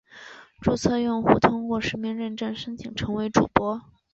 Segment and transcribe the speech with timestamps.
[0.59, 3.83] 注册用户通过实名认证申请成为主播。